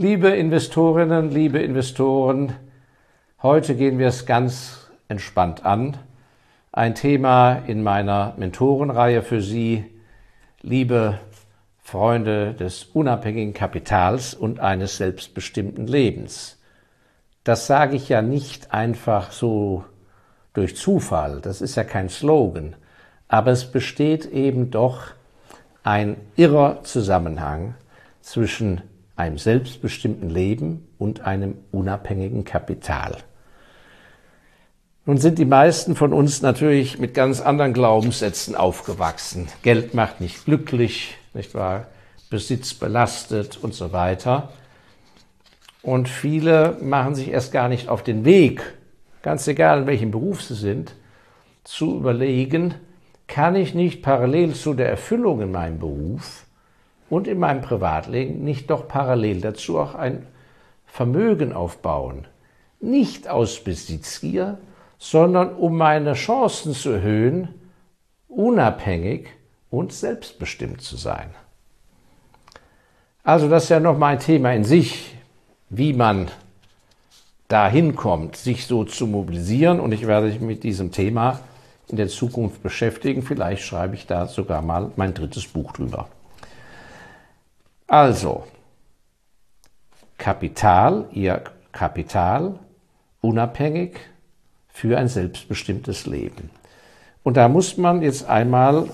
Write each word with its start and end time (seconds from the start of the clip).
Liebe 0.00 0.30
Investorinnen, 0.30 1.30
liebe 1.30 1.58
Investoren, 1.58 2.54
heute 3.42 3.74
gehen 3.74 3.98
wir 3.98 4.06
es 4.06 4.24
ganz 4.24 4.90
entspannt 5.08 5.66
an. 5.66 5.98
Ein 6.72 6.94
Thema 6.94 7.56
in 7.66 7.82
meiner 7.82 8.32
Mentorenreihe 8.38 9.20
für 9.20 9.42
Sie, 9.42 9.84
liebe 10.62 11.18
Freunde 11.82 12.54
des 12.54 12.84
unabhängigen 12.84 13.52
Kapitals 13.52 14.32
und 14.32 14.58
eines 14.58 14.96
selbstbestimmten 14.96 15.86
Lebens. 15.86 16.58
Das 17.44 17.66
sage 17.66 17.94
ich 17.94 18.08
ja 18.08 18.22
nicht 18.22 18.72
einfach 18.72 19.32
so 19.32 19.84
durch 20.54 20.76
Zufall, 20.76 21.42
das 21.42 21.60
ist 21.60 21.74
ja 21.74 21.84
kein 21.84 22.08
Slogan, 22.08 22.74
aber 23.28 23.50
es 23.50 23.70
besteht 23.70 24.24
eben 24.24 24.70
doch 24.70 25.08
ein 25.82 26.16
irrer 26.36 26.84
Zusammenhang 26.84 27.74
zwischen 28.22 28.80
einem 29.20 29.38
selbstbestimmten 29.38 30.30
Leben 30.30 30.88
und 30.98 31.26
einem 31.26 31.58
unabhängigen 31.72 32.44
Kapital. 32.44 33.18
Nun 35.04 35.18
sind 35.18 35.38
die 35.38 35.44
meisten 35.44 35.94
von 35.94 36.12
uns 36.12 36.40
natürlich 36.40 36.98
mit 36.98 37.14
ganz 37.14 37.40
anderen 37.40 37.74
Glaubenssätzen 37.74 38.54
aufgewachsen. 38.54 39.48
Geld 39.62 39.92
macht 39.92 40.20
nicht 40.20 40.44
glücklich, 40.44 41.16
nicht 41.34 41.54
wahr? 41.54 41.88
Besitz 42.30 42.74
belastet 42.74 43.58
und 43.62 43.74
so 43.74 43.92
weiter. 43.92 44.52
Und 45.82 46.08
viele 46.08 46.78
machen 46.80 47.14
sich 47.14 47.28
erst 47.28 47.52
gar 47.52 47.68
nicht 47.68 47.88
auf 47.88 48.02
den 48.02 48.24
Weg, 48.24 48.62
ganz 49.22 49.46
egal 49.48 49.80
in 49.80 49.86
welchem 49.86 50.10
Beruf 50.10 50.42
sie 50.42 50.54
sind, 50.54 50.94
zu 51.64 51.96
überlegen, 51.96 52.74
kann 53.26 53.54
ich 53.54 53.74
nicht 53.74 54.02
parallel 54.02 54.54
zu 54.54 54.74
der 54.74 54.88
Erfüllung 54.88 55.40
in 55.40 55.52
meinem 55.52 55.78
Beruf 55.78 56.46
und 57.10 57.28
in 57.28 57.38
meinem 57.38 57.60
Privatleben 57.60 58.42
nicht 58.42 58.70
doch 58.70 58.88
parallel 58.88 59.40
dazu 59.40 59.78
auch 59.78 59.94
ein 59.94 60.26
Vermögen 60.86 61.52
aufbauen. 61.52 62.26
Nicht 62.80 63.28
aus 63.28 63.62
Besitzgier, 63.62 64.58
sondern 64.98 65.54
um 65.54 65.76
meine 65.76 66.14
Chancen 66.14 66.72
zu 66.72 66.90
erhöhen, 66.90 67.48
unabhängig 68.28 69.28
und 69.70 69.92
selbstbestimmt 69.92 70.80
zu 70.80 70.96
sein. 70.96 71.30
Also 73.22 73.48
das 73.48 73.64
ist 73.64 73.68
ja 73.68 73.80
noch 73.80 73.98
mal 73.98 74.14
ein 74.14 74.18
Thema 74.20 74.52
in 74.54 74.64
sich, 74.64 75.14
wie 75.68 75.92
man 75.92 76.30
dahin 77.48 77.96
kommt, 77.96 78.36
sich 78.36 78.66
so 78.66 78.84
zu 78.84 79.06
mobilisieren. 79.06 79.80
Und 79.80 79.92
ich 79.92 80.06
werde 80.06 80.28
mich 80.28 80.40
mit 80.40 80.62
diesem 80.62 80.92
Thema 80.92 81.40
in 81.88 81.96
der 81.96 82.08
Zukunft 82.08 82.62
beschäftigen. 82.62 83.22
Vielleicht 83.22 83.62
schreibe 83.62 83.94
ich 83.94 84.06
da 84.06 84.26
sogar 84.26 84.62
mal 84.62 84.92
mein 84.96 85.12
drittes 85.12 85.46
Buch 85.46 85.72
drüber. 85.72 86.08
Also, 87.90 88.44
Kapital, 90.16 91.06
ihr 91.10 91.42
Kapital, 91.72 92.54
unabhängig 93.20 93.98
für 94.68 94.96
ein 94.96 95.08
selbstbestimmtes 95.08 96.06
Leben. 96.06 96.50
Und 97.24 97.36
da 97.36 97.48
muss 97.48 97.78
man 97.78 98.00
jetzt 98.00 98.28
einmal 98.28 98.88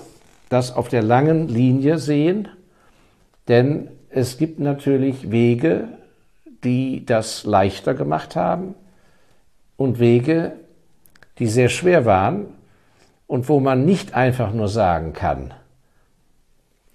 das 0.49 0.75
auf 0.75 0.89
der 0.89 1.03
langen 1.03 1.47
Linie 1.47 1.99
sehen, 1.99 2.47
denn 3.47 3.89
es 4.09 4.39
gibt 4.39 4.57
natürlich 4.57 5.29
Wege, 5.29 5.89
die 6.63 7.05
das 7.05 7.43
leichter 7.43 7.93
gemacht 7.93 8.35
haben 8.35 8.73
und 9.75 9.99
Wege, 9.99 10.53
die 11.37 11.45
sehr 11.45 11.69
schwer 11.69 12.07
waren 12.07 12.47
und 13.27 13.47
wo 13.47 13.59
man 13.59 13.85
nicht 13.85 14.15
einfach 14.15 14.51
nur 14.53 14.69
sagen 14.69 15.13
kann, 15.13 15.53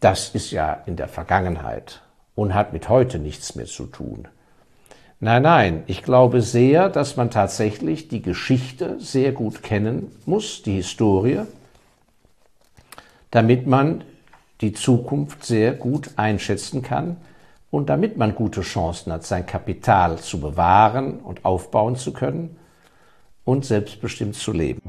das 0.03 0.31
ist 0.31 0.51
ja 0.51 0.83
in 0.87 0.97
der 0.97 1.09
Vergangenheit 1.09 2.03
und 2.35 2.55
hat 2.55 2.73
mit 2.73 2.89
heute 2.89 3.19
nichts 3.19 3.55
mehr 3.55 3.67
zu 3.67 3.87
tun. 3.87 4.29
Nein, 5.21 5.43
nein, 5.43 5.83
ich 5.87 6.03
glaube 6.03 6.43
sehr, 6.43 6.89
dass 6.89 7.17
man 7.17 7.31
tatsächlich 7.31 8.09
die 8.09 8.23
Geschichte 8.23 8.99
sehr 8.99 9.31
gut 9.31 9.63
kennen 9.63 10.11
muss, 10.27 10.63
die 10.63 10.75
Historie, 10.75 11.43
damit 13.31 13.69
man 13.69 14.03
die 14.61 14.73
Zukunft 14.73 15.45
sehr 15.45 15.73
gut 15.73 16.11
einschätzen 16.17 16.83
kann 16.83 17.19
und 17.71 17.89
damit 17.89 18.17
man 18.17 18.35
gute 18.35 18.63
Chancen 18.63 19.13
hat, 19.13 19.25
sein 19.25 19.47
Kapital 19.47 20.19
zu 20.19 20.41
bewahren 20.41 21.21
und 21.21 21.45
aufbauen 21.45 21.95
zu 21.95 22.13
können 22.13 22.57
und 23.45 23.65
selbstbestimmt 23.65 24.35
zu 24.35 24.53
leben. 24.53 24.83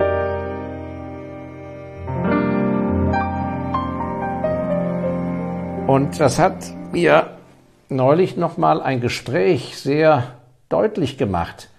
Und 5.87 6.21
das 6.21 6.39
hat 6.39 6.73
mir 6.93 7.37
neulich 7.89 8.37
nochmal 8.37 8.81
ein 8.81 9.01
Gespräch 9.01 9.77
sehr 9.77 10.35
deutlich 10.69 11.17
gemacht 11.17 11.69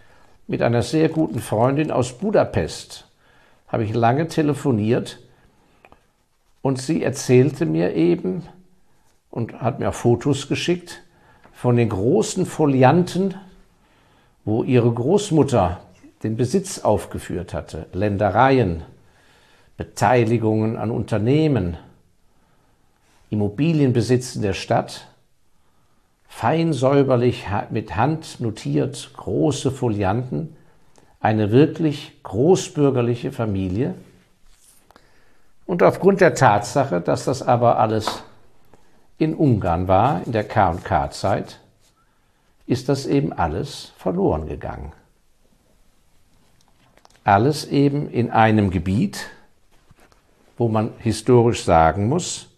mit 0.47 0.61
einer 0.61 0.83
sehr 0.83 1.09
guten 1.09 1.41
Freundin 1.41 1.91
aus 1.91 2.19
Budapest. 2.19 3.09
Habe 3.67 3.85
ich 3.85 3.95
lange 3.95 4.29
telefoniert 4.29 5.21
und 6.61 6.79
sie 6.79 7.03
erzählte 7.03 7.65
mir 7.65 7.95
eben 7.95 8.43
und 9.31 9.63
hat 9.63 9.79
mir 9.79 9.89
auch 9.89 9.95
Fotos 9.95 10.49
geschickt 10.49 11.03
von 11.53 11.77
den 11.77 11.89
großen 11.89 12.45
Folianten, 12.45 13.35
wo 14.45 14.65
ihre 14.65 14.93
Großmutter 14.93 15.81
den 16.23 16.37
Besitz 16.37 16.81
aufgeführt 16.81 17.55
hatte, 17.55 17.87
Ländereien, 17.95 18.83
Beteiligungen 19.79 20.77
an 20.77 20.91
Unternehmen, 20.91 21.79
Immobilienbesitz 23.35 24.41
der 24.41 24.53
Stadt, 24.53 25.09
fein 26.29 26.73
säuberlich 26.73 27.47
mit 27.71 27.97
Hand 27.97 28.41
notiert, 28.41 29.11
große 29.17 29.73
Folianten, 29.73 30.57
eine 31.19 31.51
wirklich 31.51 32.13
großbürgerliche 32.23 33.33
Familie. 33.33 33.95
Und 35.67 35.83
aufgrund 35.83 36.21
der 36.21 36.37
Tatsache, 36.37 37.01
dass 37.01 37.25
das 37.25 37.43
aber 37.43 37.81
alles 37.81 38.23
in 39.19 39.35
Ungarn 39.35 39.89
war, 39.89 40.23
in 40.25 40.31
der 40.31 40.45
K&K-Zeit, 40.45 41.59
ist 42.67 42.89
das 42.89 43.07
eben 43.07 43.33
alles 43.33 43.93
verloren 43.97 44.47
gegangen. 44.47 44.93
Alles 47.25 47.65
eben 47.65 48.09
in 48.09 48.31
einem 48.31 48.71
Gebiet, 48.71 49.29
wo 50.57 50.69
man 50.69 50.93
historisch 50.99 51.65
sagen 51.65 52.09
muss, 52.09 52.54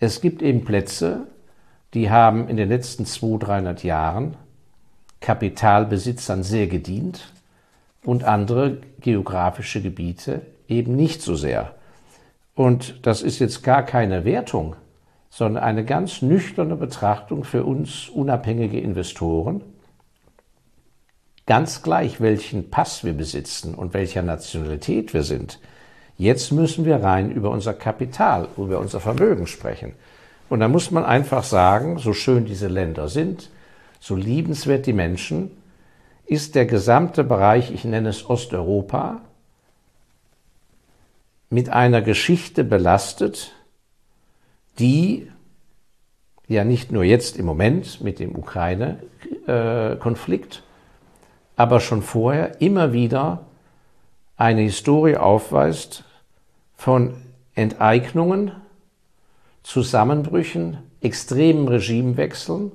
es 0.00 0.20
gibt 0.20 0.42
eben 0.42 0.64
Plätze, 0.64 1.26
die 1.94 2.10
haben 2.10 2.48
in 2.48 2.56
den 2.56 2.68
letzten 2.68 3.04
200, 3.04 3.48
300 3.48 3.84
Jahren 3.84 4.36
Kapitalbesitzern 5.20 6.42
sehr 6.42 6.66
gedient 6.66 7.32
und 8.04 8.24
andere 8.24 8.78
geografische 9.00 9.82
Gebiete 9.82 10.40
eben 10.68 10.96
nicht 10.96 11.20
so 11.20 11.34
sehr. 11.36 11.74
Und 12.54 13.06
das 13.06 13.22
ist 13.22 13.38
jetzt 13.38 13.62
gar 13.62 13.82
keine 13.82 14.24
Wertung, 14.24 14.76
sondern 15.28 15.62
eine 15.62 15.84
ganz 15.84 16.22
nüchterne 16.22 16.76
Betrachtung 16.76 17.44
für 17.44 17.64
uns 17.64 18.08
unabhängige 18.08 18.80
Investoren. 18.80 19.62
Ganz 21.46 21.82
gleich, 21.82 22.20
welchen 22.20 22.70
Pass 22.70 23.04
wir 23.04 23.12
besitzen 23.12 23.74
und 23.74 23.92
welcher 23.92 24.22
Nationalität 24.22 25.12
wir 25.12 25.22
sind. 25.22 25.60
Jetzt 26.20 26.52
müssen 26.52 26.84
wir 26.84 27.02
rein 27.02 27.30
über 27.30 27.50
unser 27.50 27.72
Kapital, 27.72 28.48
über 28.58 28.78
unser 28.78 29.00
Vermögen 29.00 29.46
sprechen. 29.46 29.94
Und 30.50 30.60
da 30.60 30.68
muss 30.68 30.90
man 30.90 31.06
einfach 31.06 31.44
sagen, 31.44 31.96
so 31.96 32.12
schön 32.12 32.44
diese 32.44 32.68
Länder 32.68 33.08
sind, 33.08 33.48
so 34.00 34.16
liebenswert 34.16 34.84
die 34.84 34.92
Menschen, 34.92 35.50
ist 36.26 36.56
der 36.56 36.66
gesamte 36.66 37.24
Bereich, 37.24 37.70
ich 37.70 37.86
nenne 37.86 38.10
es 38.10 38.28
Osteuropa, 38.28 39.22
mit 41.48 41.70
einer 41.70 42.02
Geschichte 42.02 42.64
belastet, 42.64 43.52
die 44.78 45.32
ja 46.48 46.64
nicht 46.64 46.92
nur 46.92 47.02
jetzt 47.02 47.38
im 47.38 47.46
Moment 47.46 48.02
mit 48.02 48.18
dem 48.18 48.36
Ukraine-Konflikt, 48.36 50.64
aber 51.56 51.80
schon 51.80 52.02
vorher 52.02 52.60
immer 52.60 52.92
wieder 52.92 53.46
eine 54.36 54.60
Historie 54.60 55.16
aufweist 55.16 56.04
von 56.80 57.12
Enteignungen, 57.54 58.52
Zusammenbrüchen, 59.62 60.78
extremen 61.02 61.68
Regimewechseln 61.68 62.72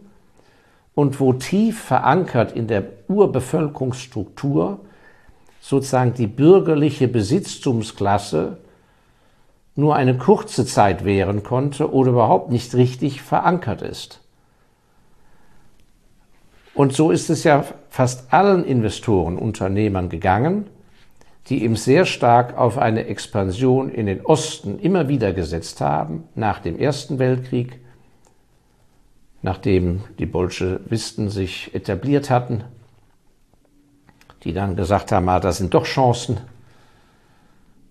und 0.93 1.19
wo 1.19 1.33
tief 1.33 1.85
verankert 1.85 2.51
in 2.51 2.67
der 2.67 2.83
Urbevölkerungsstruktur 3.07 4.81
sozusagen 5.59 6.13
die 6.13 6.27
bürgerliche 6.27 7.07
Besitztumsklasse 7.07 8.59
nur 9.73 9.95
eine 9.95 10.19
kurze 10.19 10.67
Zeit 10.67 11.03
währen 11.03 11.41
konnte 11.41 11.91
oder 11.91 12.11
überhaupt 12.11 12.51
nicht 12.51 12.75
richtig 12.75 13.23
verankert 13.23 13.81
ist. 13.81 14.21
Und 16.75 16.93
so 16.93 17.09
ist 17.09 17.31
es 17.31 17.43
ja 17.43 17.65
fast 17.89 18.31
allen 18.31 18.65
Investoren, 18.65 19.39
Unternehmern 19.39 20.09
gegangen, 20.09 20.67
die 21.49 21.63
ihm 21.63 21.75
sehr 21.75 22.05
stark 22.05 22.57
auf 22.57 22.77
eine 22.77 23.05
Expansion 23.05 23.89
in 23.89 24.07
den 24.07 24.25
Osten 24.25 24.79
immer 24.79 25.07
wieder 25.07 25.31
gesetzt 25.33 25.79
haben, 25.79 26.23
nach 26.33 26.59
dem 26.59 26.79
Ersten 26.79 27.19
Weltkrieg, 27.19 27.79
nachdem 29.41 30.03
die 30.17 30.25
Bolschewisten 30.25 31.29
sich 31.29 31.73
etabliert 31.75 32.31
hatten, 32.31 32.63
die 34.43 34.53
dann 34.53 34.75
gesagt 34.75 35.11
haben, 35.11 35.29
ah, 35.29 35.39
da 35.39 35.51
sind 35.51 35.73
doch 35.73 35.85
Chancen. 35.85 36.37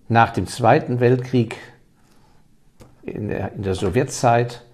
Nach 0.09 0.31
dem 0.31 0.47
Zweiten 0.47 0.99
Weltkrieg, 0.99 1.55
in 3.03 3.29
der, 3.29 3.53
in 3.53 3.63
der 3.63 3.75
Sowjetzeit 3.75 4.65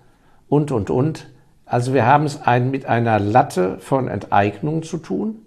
und, 0.48 0.72
und, 0.72 0.89
und. 0.89 1.27
Also 1.66 1.94
wir 1.94 2.06
haben 2.06 2.25
es 2.25 2.42
ein, 2.42 2.72
mit 2.72 2.86
einer 2.86 3.19
Latte 3.19 3.77
von 3.80 4.07
Enteignungen 4.07 4.84
zu 4.84 4.98
tun. 4.98 5.45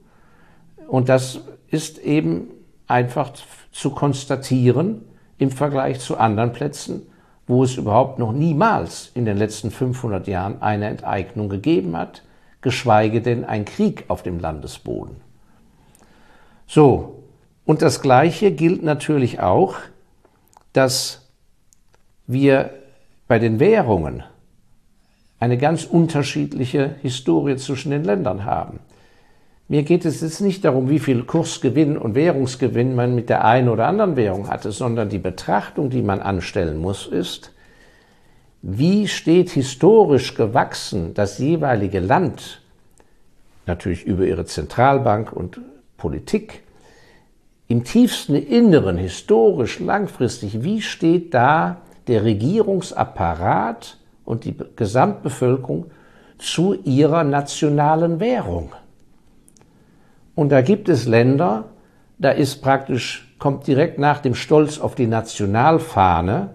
Und 0.86 1.08
das 1.08 1.40
ist 1.68 1.98
eben 1.98 2.48
einfach 2.86 3.32
zu 3.72 3.90
konstatieren 3.90 5.02
im 5.38 5.50
Vergleich 5.50 6.00
zu 6.00 6.16
anderen 6.16 6.52
Plätzen, 6.52 7.06
wo 7.46 7.64
es 7.64 7.76
überhaupt 7.76 8.18
noch 8.18 8.32
niemals 8.32 9.10
in 9.14 9.24
den 9.24 9.36
letzten 9.36 9.70
500 9.70 10.26
Jahren 10.26 10.62
eine 10.62 10.88
Enteignung 10.88 11.48
gegeben 11.48 11.96
hat, 11.96 12.22
geschweige 12.60 13.20
denn 13.20 13.44
ein 13.44 13.64
Krieg 13.64 14.04
auf 14.08 14.22
dem 14.22 14.38
Landesboden. 14.38 15.16
So, 16.66 17.22
und 17.66 17.82
das 17.82 18.00
Gleiche 18.00 18.52
gilt 18.52 18.82
natürlich 18.82 19.40
auch, 19.40 19.76
dass 20.72 21.28
wir 22.26 22.70
bei 23.28 23.38
den 23.38 23.60
Währungen 23.60 24.22
eine 25.40 25.58
ganz 25.58 25.84
unterschiedliche 25.84 26.96
Historie 27.02 27.56
zwischen 27.56 27.90
den 27.90 28.04
Ländern 28.04 28.44
haben. 28.44 28.80
Mir 29.66 29.82
geht 29.82 30.04
es 30.04 30.20
jetzt 30.20 30.40
nicht 30.40 30.64
darum, 30.64 30.90
wie 30.90 30.98
viel 30.98 31.22
Kursgewinn 31.22 31.96
und 31.96 32.14
Währungsgewinn 32.14 32.94
man 32.94 33.14
mit 33.14 33.30
der 33.30 33.44
einen 33.44 33.70
oder 33.70 33.86
anderen 33.86 34.14
Währung 34.14 34.48
hatte, 34.48 34.72
sondern 34.72 35.08
die 35.08 35.18
Betrachtung, 35.18 35.88
die 35.88 36.02
man 36.02 36.20
anstellen 36.20 36.76
muss, 36.76 37.06
ist, 37.06 37.52
wie 38.60 39.08
steht 39.08 39.50
historisch 39.50 40.34
gewachsen 40.34 41.14
das 41.14 41.38
jeweilige 41.38 42.00
Land, 42.00 42.60
natürlich 43.66 44.04
über 44.04 44.26
ihre 44.26 44.44
Zentralbank 44.44 45.32
und 45.32 45.60
Politik, 45.96 46.62
im 47.68 47.84
tiefsten 47.84 48.34
Inneren, 48.34 48.98
historisch, 48.98 49.80
langfristig, 49.80 50.62
wie 50.62 50.82
steht 50.82 51.32
da 51.32 51.78
der 52.06 52.24
Regierungsapparat 52.24 53.96
und 54.26 54.44
die 54.44 54.54
Gesamtbevölkerung 54.76 55.90
zu 56.38 56.74
ihrer 56.84 57.24
nationalen 57.24 58.20
Währung? 58.20 58.72
Und 60.34 60.50
da 60.50 60.62
gibt 60.62 60.88
es 60.88 61.06
Länder, 61.06 61.64
da 62.18 62.30
ist 62.30 62.62
praktisch, 62.62 63.34
kommt 63.38 63.66
direkt 63.66 63.98
nach 63.98 64.20
dem 64.20 64.34
Stolz 64.34 64.78
auf 64.78 64.94
die 64.94 65.06
Nationalfahne, 65.06 66.50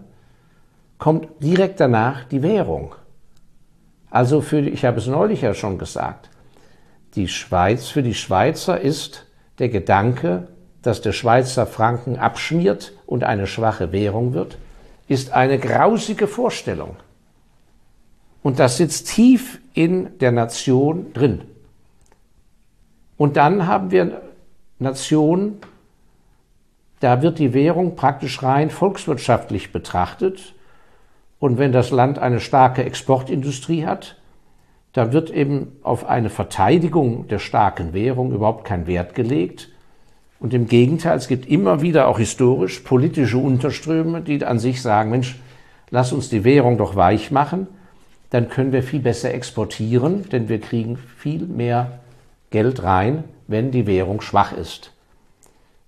kommt 0.97 1.27
direkt 1.41 1.79
danach 1.79 2.25
die 2.25 2.41
Währung. 2.41 2.95
Also 4.09 4.41
für, 4.41 4.59
ich 4.59 4.85
habe 4.85 4.97
es 4.97 5.07
neulich 5.07 5.41
ja 5.41 5.53
schon 5.53 5.77
gesagt, 5.77 6.29
die 7.15 7.27
Schweiz, 7.27 7.87
für 7.87 8.03
die 8.03 8.13
Schweizer 8.13 8.79
ist 8.79 9.25
der 9.59 9.69
Gedanke, 9.69 10.47
dass 10.81 11.01
der 11.01 11.11
Schweizer 11.11 11.65
Franken 11.65 12.17
abschmiert 12.17 12.93
und 13.05 13.23
eine 13.23 13.47
schwache 13.47 13.91
Währung 13.91 14.33
wird, 14.33 14.57
ist 15.07 15.33
eine 15.33 15.59
grausige 15.59 16.27
Vorstellung. 16.27 16.95
Und 18.41 18.59
das 18.59 18.77
sitzt 18.77 19.09
tief 19.09 19.59
in 19.73 20.17
der 20.19 20.31
Nation 20.31 21.11
drin. 21.13 21.41
Und 23.19 23.35
dann 23.35 23.67
haben 23.67 23.91
wir 23.91 24.21
Nationen, 24.79 25.57
da 27.01 27.21
wird 27.21 27.37
die 27.37 27.53
Währung 27.53 27.97
praktisch 27.97 28.41
rein 28.41 28.69
volkswirtschaftlich 28.69 29.73
betrachtet. 29.73 30.55
Und 31.37 31.57
wenn 31.57 31.73
das 31.73 31.91
Land 31.91 32.17
eine 32.17 32.39
starke 32.39 32.85
Exportindustrie 32.85 33.85
hat, 33.85 34.15
da 34.93 35.11
wird 35.11 35.31
eben 35.31 35.73
auf 35.83 36.07
eine 36.07 36.29
Verteidigung 36.29 37.27
der 37.27 37.39
starken 37.39 37.91
Währung 37.91 38.31
überhaupt 38.31 38.63
kein 38.63 38.87
Wert 38.87 39.15
gelegt. 39.15 39.67
Und 40.39 40.53
im 40.53 40.67
Gegenteil, 40.67 41.17
es 41.17 41.27
gibt 41.27 41.45
immer 41.45 41.81
wieder 41.81 42.07
auch 42.07 42.19
historisch 42.19 42.79
politische 42.79 43.37
Unterströme, 43.37 44.21
die 44.21 44.45
an 44.45 44.59
sich 44.59 44.81
sagen, 44.81 45.09
Mensch, 45.09 45.37
lass 45.89 46.13
uns 46.13 46.29
die 46.29 46.45
Währung 46.45 46.77
doch 46.77 46.95
weich 46.95 47.31
machen, 47.31 47.67
dann 48.29 48.47
können 48.47 48.71
wir 48.71 48.81
viel 48.81 49.01
besser 49.01 49.33
exportieren, 49.33 50.29
denn 50.29 50.47
wir 50.47 50.61
kriegen 50.61 50.95
viel 50.95 51.45
mehr 51.45 51.99
Geld 52.49 52.83
rein, 52.83 53.23
wenn 53.47 53.71
die 53.71 53.87
Währung 53.87 54.21
schwach 54.21 54.53
ist. 54.53 54.91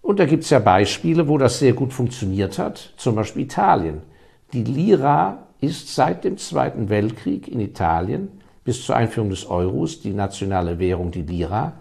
Und 0.02 0.20
da 0.20 0.26
gibt 0.26 0.44
es 0.44 0.50
ja 0.50 0.60
Beispiele, 0.60 1.28
wo 1.28 1.38
das 1.38 1.60
sehr 1.60 1.74
gut 1.74 1.94
funktioniert 1.94 2.58
hat, 2.58 2.94
zum 2.98 3.16
Beispiel 3.16 3.44
Italien. 3.44 4.02
Die 4.54 4.64
Lira 4.64 5.48
ist 5.60 5.94
seit 5.94 6.24
dem 6.24 6.38
Zweiten 6.38 6.90
Weltkrieg 6.90 7.48
in 7.48 7.60
Italien 7.60 8.30
bis 8.64 8.86
zur 8.86 8.96
Einführung 8.96 9.30
des 9.30 9.46
Euros, 9.46 10.02
die 10.02 10.14
nationale 10.14 10.80
Währung, 10.80 11.12
die 11.12 11.22
Lira, 11.22 11.74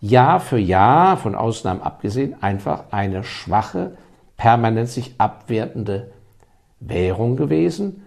Jahr 0.00 0.40
für 0.40 0.58
Jahr, 0.58 1.16
von 1.16 1.34
Ausnahmen 1.34 1.82
abgesehen, 1.82 2.36
einfach 2.42 2.84
eine 2.90 3.24
schwache, 3.24 3.96
permanent 4.36 4.88
sich 4.88 5.14
abwertende 5.18 6.12
Währung 6.80 7.36
gewesen, 7.36 8.06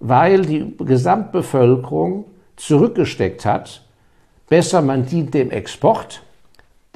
weil 0.00 0.42
die 0.42 0.74
Gesamtbevölkerung 0.78 2.24
zurückgesteckt 2.56 3.46
hat 3.46 3.83
Besser, 4.48 4.82
man 4.82 5.06
dient 5.06 5.34
dem 5.34 5.50
Export, 5.50 6.22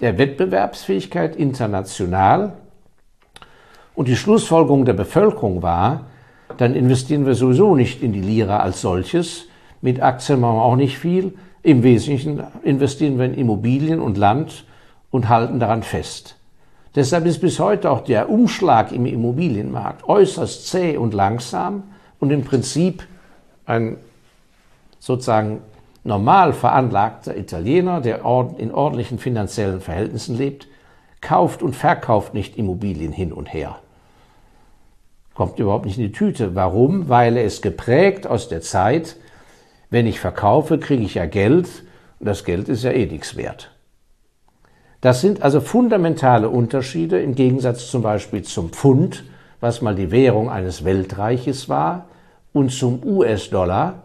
der 0.00 0.18
Wettbewerbsfähigkeit 0.18 1.36
international. 1.36 2.52
Und 3.94 4.08
die 4.08 4.16
Schlussfolgerung 4.16 4.84
der 4.84 4.92
Bevölkerung 4.92 5.62
war, 5.62 6.06
dann 6.56 6.74
investieren 6.74 7.26
wir 7.26 7.34
sowieso 7.34 7.74
nicht 7.74 8.02
in 8.02 8.12
die 8.12 8.20
Lira 8.20 8.60
als 8.60 8.80
solches. 8.80 9.46
Mit 9.80 10.00
Aktien 10.00 10.40
machen 10.40 10.56
wir 10.56 10.62
auch 10.62 10.76
nicht 10.76 10.98
viel. 10.98 11.34
Im 11.62 11.82
Wesentlichen 11.82 12.42
investieren 12.62 13.18
wir 13.18 13.26
in 13.26 13.34
Immobilien 13.34 14.00
und 14.00 14.16
Land 14.16 14.64
und 15.10 15.28
halten 15.28 15.58
daran 15.58 15.82
fest. 15.82 16.36
Deshalb 16.94 17.26
ist 17.26 17.40
bis 17.40 17.60
heute 17.60 17.90
auch 17.90 18.00
der 18.00 18.30
Umschlag 18.30 18.92
im 18.92 19.06
Immobilienmarkt 19.06 20.08
äußerst 20.08 20.68
zäh 20.68 20.96
und 20.96 21.14
langsam 21.14 21.84
und 22.18 22.30
im 22.30 22.44
Prinzip 22.44 23.04
ein 23.66 23.98
sozusagen 24.98 25.60
normal 26.08 26.52
veranlagter 26.52 27.36
Italiener, 27.36 28.00
der 28.00 28.24
in 28.56 28.72
ordentlichen 28.72 29.18
finanziellen 29.18 29.80
Verhältnissen 29.80 30.36
lebt, 30.36 30.66
kauft 31.20 31.62
und 31.62 31.76
verkauft 31.76 32.34
nicht 32.34 32.56
Immobilien 32.56 33.12
hin 33.12 33.32
und 33.32 33.52
her. 33.52 33.78
Kommt 35.34 35.60
überhaupt 35.60 35.86
nicht 35.86 35.98
in 35.98 36.04
die 36.04 36.12
Tüte. 36.12 36.56
Warum? 36.56 37.08
Weil 37.08 37.36
er 37.36 37.44
ist 37.44 37.62
geprägt 37.62 38.26
aus 38.26 38.48
der 38.48 38.62
Zeit, 38.62 39.16
wenn 39.90 40.06
ich 40.06 40.18
verkaufe, 40.18 40.78
kriege 40.78 41.04
ich 41.04 41.14
ja 41.14 41.26
Geld 41.26 41.68
und 42.18 42.26
das 42.26 42.44
Geld 42.44 42.68
ist 42.68 42.82
ja 42.82 42.90
eh 42.90 43.06
nichts 43.06 43.36
wert. 43.36 43.70
Das 45.00 45.20
sind 45.20 45.42
also 45.42 45.60
fundamentale 45.60 46.48
Unterschiede 46.48 47.20
im 47.20 47.36
Gegensatz 47.36 47.88
zum 47.88 48.02
Beispiel 48.02 48.42
zum 48.42 48.70
Pfund, 48.70 49.24
was 49.60 49.80
mal 49.80 49.94
die 49.94 50.10
Währung 50.10 50.50
eines 50.50 50.84
Weltreiches 50.84 51.68
war, 51.68 52.06
und 52.52 52.72
zum 52.72 53.04
US-Dollar, 53.04 54.02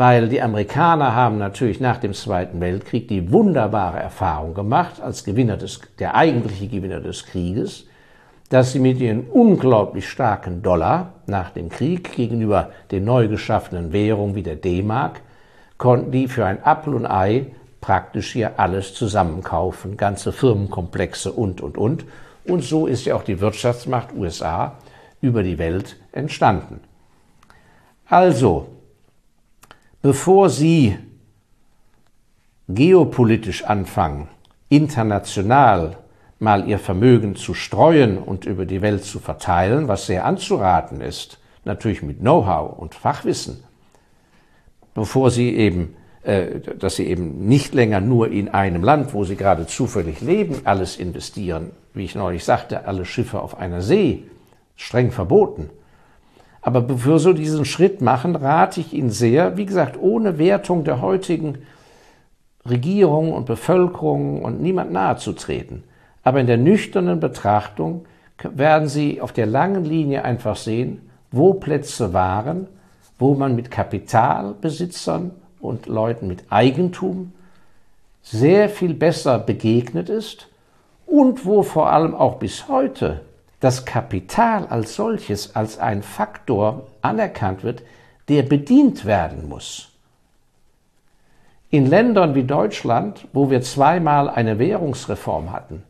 weil 0.00 0.30
die 0.30 0.40
Amerikaner 0.40 1.14
haben 1.14 1.36
natürlich 1.36 1.78
nach 1.78 1.98
dem 1.98 2.14
Zweiten 2.14 2.58
Weltkrieg 2.58 3.06
die 3.08 3.30
wunderbare 3.30 3.98
Erfahrung 3.98 4.54
gemacht, 4.54 4.98
als 4.98 5.24
Gewinner 5.24 5.58
des, 5.58 5.78
der 5.98 6.14
eigentliche 6.14 6.68
Gewinner 6.68 7.00
des 7.00 7.26
Krieges, 7.26 7.84
dass 8.48 8.72
sie 8.72 8.78
mit 8.78 8.98
ihren 8.98 9.24
unglaublich 9.24 10.08
starken 10.08 10.62
Dollar 10.62 11.12
nach 11.26 11.50
dem 11.50 11.68
Krieg 11.68 12.12
gegenüber 12.16 12.70
den 12.90 13.04
neu 13.04 13.28
geschaffenen 13.28 13.92
Währungen 13.92 14.34
wie 14.34 14.42
der 14.42 14.56
D-Mark, 14.56 15.20
konnten 15.76 16.12
die 16.12 16.28
für 16.28 16.46
ein 16.46 16.64
Apfel 16.64 16.94
und 16.94 17.04
Ei 17.04 17.48
praktisch 17.82 18.32
hier 18.32 18.58
alles 18.58 18.94
zusammenkaufen, 18.94 19.98
ganze 19.98 20.32
Firmenkomplexe 20.32 21.30
und, 21.30 21.60
und, 21.60 21.76
und. 21.76 22.06
Und 22.46 22.64
so 22.64 22.86
ist 22.86 23.04
ja 23.04 23.16
auch 23.16 23.22
die 23.22 23.38
Wirtschaftsmacht 23.38 24.14
USA 24.16 24.78
über 25.20 25.42
die 25.42 25.58
Welt 25.58 25.96
entstanden. 26.12 26.80
Also, 28.06 28.79
Bevor 30.02 30.48
Sie 30.48 30.96
geopolitisch 32.68 33.64
anfangen, 33.64 34.28
international 34.70 35.98
mal 36.38 36.66
Ihr 36.66 36.78
Vermögen 36.78 37.36
zu 37.36 37.52
streuen 37.52 38.16
und 38.16 38.46
über 38.46 38.64
die 38.64 38.80
Welt 38.80 39.04
zu 39.04 39.18
verteilen, 39.18 39.88
was 39.88 40.06
sehr 40.06 40.24
anzuraten 40.24 41.02
ist, 41.02 41.38
natürlich 41.66 42.02
mit 42.02 42.20
Know-how 42.20 42.78
und 42.78 42.94
Fachwissen, 42.94 43.62
bevor 44.94 45.30
Sie 45.30 45.54
eben, 45.54 45.94
äh, 46.22 46.60
dass 46.78 46.96
Sie 46.96 47.06
eben 47.06 47.46
nicht 47.46 47.74
länger 47.74 48.00
nur 48.00 48.30
in 48.30 48.48
einem 48.48 48.82
Land, 48.82 49.12
wo 49.12 49.24
Sie 49.24 49.36
gerade 49.36 49.66
zufällig 49.66 50.22
leben, 50.22 50.62
alles 50.64 50.96
investieren, 50.96 51.72
wie 51.92 52.04
ich 52.04 52.14
neulich 52.14 52.44
sagte, 52.44 52.86
alle 52.86 53.04
Schiffe 53.04 53.42
auf 53.42 53.58
einer 53.58 53.82
See, 53.82 54.24
streng 54.76 55.12
verboten, 55.12 55.68
aber 56.62 56.82
bevor 56.82 57.18
Sie 57.18 57.34
diesen 57.34 57.64
Schritt 57.64 58.00
machen, 58.00 58.36
rate 58.36 58.80
ich 58.80 58.92
Ihnen 58.92 59.10
sehr, 59.10 59.56
wie 59.56 59.66
gesagt, 59.66 59.96
ohne 60.00 60.38
Wertung 60.38 60.84
der 60.84 61.00
heutigen 61.00 61.58
Regierung 62.68 63.32
und 63.32 63.46
Bevölkerung 63.46 64.42
und 64.42 64.60
niemand 64.60 64.92
nahezutreten. 64.92 65.84
Aber 66.22 66.40
in 66.40 66.46
der 66.46 66.58
nüchternen 66.58 67.18
Betrachtung 67.18 68.04
werden 68.42 68.88
Sie 68.88 69.20
auf 69.20 69.32
der 69.32 69.46
langen 69.46 69.84
Linie 69.84 70.24
einfach 70.24 70.56
sehen, 70.56 71.10
wo 71.30 71.54
Plätze 71.54 72.12
waren, 72.12 72.66
wo 73.18 73.34
man 73.34 73.54
mit 73.54 73.70
Kapitalbesitzern 73.70 75.30
und 75.60 75.86
Leuten 75.86 76.26
mit 76.26 76.44
Eigentum 76.50 77.32
sehr 78.22 78.68
viel 78.68 78.94
besser 78.94 79.38
begegnet 79.38 80.10
ist 80.10 80.48
und 81.06 81.46
wo 81.46 81.62
vor 81.62 81.90
allem 81.90 82.14
auch 82.14 82.36
bis 82.36 82.68
heute 82.68 83.22
das 83.60 83.84
Kapital 83.84 84.66
als 84.66 84.96
solches 84.96 85.54
als 85.54 85.78
ein 85.78 86.02
Faktor 86.02 86.86
anerkannt 87.02 87.62
wird, 87.62 87.82
der 88.28 88.42
bedient 88.42 89.04
werden 89.04 89.48
muss. 89.48 89.90
In 91.68 91.86
Ländern 91.86 92.34
wie 92.34 92.44
Deutschland, 92.44 93.28
wo 93.32 93.50
wir 93.50 93.62
zweimal 93.62 94.28
eine 94.28 94.58
Währungsreform 94.58 95.52
hatten 95.52 95.84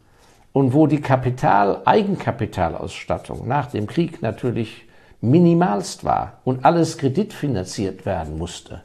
und 0.53 0.75
wo 0.75 0.87
die 0.87 1.01
Kapital 1.01 1.83
Eigenkapitalausstattung 1.85 3.47
nach 3.49 3.67
dem 3.71 3.87
Krieg 3.87 4.21
natürlich 4.21 4.85
minimalst 5.21 6.05
war 6.05 6.39
und 6.45 6.65
alles 6.65 6.99
kreditfinanziert 6.99 8.05
werden 8.05 8.37
musste, 8.37 8.83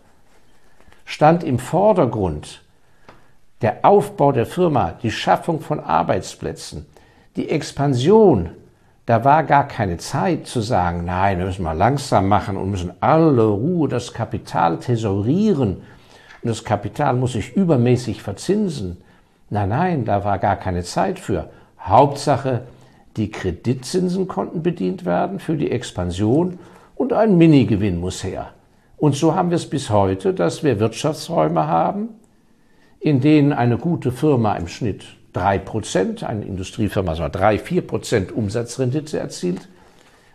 stand 1.06 1.44
im 1.44 1.60
Vordergrund 1.60 2.62
der 3.62 3.80
Aufbau 3.84 4.32
der 4.32 4.46
Firma, 4.46 4.92
die 4.92 5.12
Schaffung 5.12 5.60
von 5.62 5.80
Arbeitsplätzen, 5.80 6.86
die 7.36 7.50
Expansion. 7.50 8.51
Da 9.06 9.24
war 9.24 9.44
gar 9.44 9.68
keine 9.68 9.98
Zeit 9.98 10.48
zu 10.48 10.62
sagen, 10.62 11.06
nein, 11.06 11.38
wir 11.38 11.46
müssen 11.46 11.64
mal 11.64 11.78
langsam 11.78 12.28
machen 12.28 12.58
und 12.58 12.72
müssen 12.72 12.94
alle 13.02 13.46
Ruhe 13.46 13.88
das 13.88 14.14
Kapital 14.14 14.80
thesaurieren 14.80 15.78
und 16.42 16.50
das 16.50 16.64
Kapital 16.64 17.16
muss 17.16 17.34
sich 17.34 17.56
übermäßig 17.56 18.22
verzinsen. 18.22 18.98
Nein, 19.50 19.70
nein, 19.70 20.06
da 20.06 20.24
war 20.24 20.40
gar 20.40 20.56
keine 20.56 20.84
Zeit 20.84 21.20
für. 21.20 21.50
Hauptsache, 21.80 22.64
die 23.16 23.30
Kreditzinsen 23.30 24.28
konnten 24.28 24.64
bedient 24.64 25.06
werden 25.06 25.40
für 25.40 25.56
die 25.56 25.70
Expansion 25.70 26.58
und 26.96 27.14
ein 27.14 27.38
Minigewinn 27.38 28.00
muss 28.00 28.24
her. 28.24 28.52
Und 28.98 29.16
so 29.16 29.36
haben 29.36 29.52
wir 29.52 29.58
es 29.58 29.70
bis 29.70 29.90
heute, 29.90 30.34
dass 30.34 30.64
wir 30.64 30.80
Wirtschaftsräume 30.80 31.68
haben, 31.68 32.10
in 33.00 33.22
denen 33.22 33.54
eine 33.54 33.78
gute 33.78 34.12
Firma 34.12 34.56
im 34.56 34.68
Schnitt 34.68 35.06
3%, 35.36 36.24
eine 36.24 36.46
Industriefirma 36.46 37.15
so 37.15 37.27
3, 37.27 37.58
4% 37.58 38.32
Umsatzrendite 38.32 39.20
erzielt, 39.20 39.68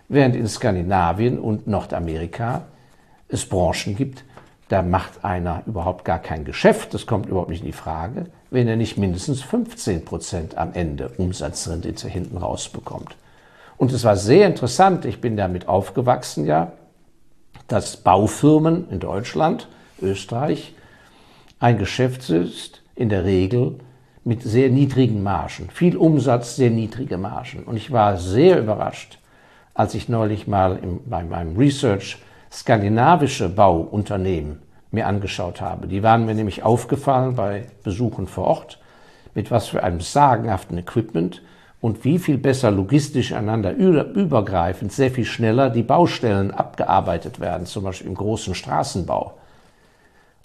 während 0.09 0.37
in 0.37 0.47
Skandinavien 0.47 1.39
und 1.39 1.67
Nordamerika 1.67 2.67
es 3.29 3.47
Branchen 3.47 3.97
gibt, 3.97 4.25
da 4.69 4.83
macht 4.83 5.25
einer 5.25 5.63
überhaupt 5.67 6.05
gar 6.05 6.21
kein 6.21 6.45
Geschäft, 6.45 6.95
das 6.95 7.07
kommt 7.07 7.27
überhaupt 7.27 7.51
nicht 7.51 7.61
in 7.61 7.67
die 7.67 7.73
Frage, 7.73 8.27
wenn 8.51 8.69
er 8.69 8.77
nicht 8.77 8.99
mindestens 8.99 9.43
15 9.43 10.05
Prozent 10.05 10.57
am 10.57 10.73
Ende 10.75 11.11
Umsatzrendite 11.17 12.09
hinten 12.09 12.37
rausbekommt. 12.37 13.17
Und 13.77 13.93
es 13.93 14.05
war 14.05 14.17
sehr 14.17 14.47
interessant, 14.47 15.05
ich 15.07 15.21
bin 15.21 15.37
damit 15.37 15.67
aufgewachsen, 15.67 16.45
ja, 16.45 16.73
dass 17.67 17.97
Baufirmen 17.97 18.89
in 18.91 19.01
Deutschland, 19.01 19.69
Österreich, 20.01 20.75
ein 21.59 21.79
Geschäft 21.79 22.29
ist, 22.31 22.83
in 22.95 23.09
der 23.09 23.25
Regel 23.25 23.79
mit 24.25 24.43
sehr 24.43 24.69
niedrigen 24.69 25.23
Margen. 25.23 25.69
Viel 25.73 25.97
Umsatz, 25.97 26.57
sehr 26.57 26.71
niedrige 26.71 27.17
Margen. 27.17 27.65
Und 27.65 27.77
ich 27.77 27.91
war 27.91 28.17
sehr 28.19 28.59
überrascht, 28.59 29.19
als 29.75 29.95
ich 29.95 30.09
neulich 30.09 30.47
mal 30.47 30.79
im, 30.83 31.01
bei 31.07 31.25
meinem 31.25 31.57
Research 31.57 32.19
skandinavische 32.53 33.49
Bauunternehmen 33.49 34.61
mir 34.91 35.07
angeschaut 35.07 35.61
habe. 35.61 35.87
Die 35.87 36.03
waren 36.03 36.27
mir 36.27 36.35
nämlich 36.35 36.63
aufgefallen 36.63 37.35
bei 37.35 37.67
Besuchen 37.83 38.27
vor 38.27 38.45
Ort, 38.45 38.79
mit 39.35 39.51
was 39.51 39.69
für 39.69 39.83
einem 39.83 40.01
sagenhaften 40.01 40.77
Equipment 40.77 41.43
und 41.81 42.05
wie 42.05 42.19
viel 42.19 42.37
besser 42.37 42.71
logistisch 42.71 43.33
einander 43.33 43.73
übergreifend, 43.73 44.93
sehr 44.93 45.11
viel 45.11 45.25
schneller 45.25 45.71
die 45.71 45.83
Baustellen 45.83 46.51
abgearbeitet 46.51 47.41
werden, 47.41 47.67
zum 47.67 47.85
Beispiel 47.85 48.09
im 48.09 48.17
großen 48.17 48.55
Straßenbau. 48.55 49.35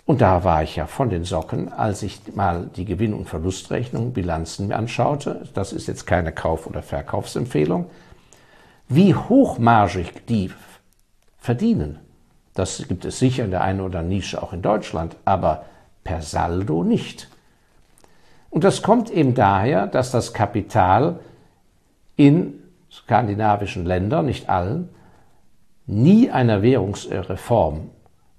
Und 0.05 0.21
da 0.21 0.43
war 0.43 0.61
ich 0.61 0.75
ja 0.75 0.85
von 0.85 1.09
den 1.09 1.23
Socken, 1.23 1.73
als 1.73 2.03
ich 2.03 2.35
mal 2.35 2.69
die 2.75 2.85
Gewinn- 2.85 3.15
und 3.15 3.27
Verlustrechnung, 3.27 4.13
Bilanzen 4.13 4.67
mir 4.67 4.75
anschaute. 4.75 5.47
Das 5.55 5.73
ist 5.73 5.87
jetzt 5.87 6.05
keine 6.05 6.31
Kauf- 6.31 6.67
oder 6.67 6.83
Verkaufsempfehlung. 6.83 7.89
Wie 8.87 9.15
hochmargig 9.15 10.25
die 10.27 10.51
verdienen. 11.39 11.99
Das 12.53 12.87
gibt 12.87 13.03
es 13.03 13.17
sicher 13.17 13.45
in 13.45 13.51
der 13.51 13.61
einen 13.61 13.81
oder 13.81 13.99
anderen 13.99 14.09
Nische 14.09 14.41
auch 14.41 14.53
in 14.53 14.61
Deutschland, 14.61 15.15
aber 15.25 15.65
per 16.03 16.21
Saldo 16.21 16.83
nicht. 16.83 17.29
Und 18.51 18.63
das 18.63 18.83
kommt 18.83 19.09
eben 19.09 19.33
daher, 19.33 19.87
dass 19.87 20.11
das 20.11 20.33
Kapital 20.33 21.19
in 22.15 22.61
skandinavischen 22.91 23.85
Ländern, 23.85 24.27
nicht 24.27 24.49
allen, 24.49 24.87
nie 25.87 26.29
einer 26.29 26.61
Währungsreform 26.61 27.89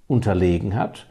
unterlegen 0.07 0.73
hat 0.73 1.05